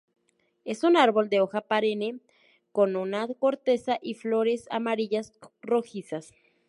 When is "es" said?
0.65-0.83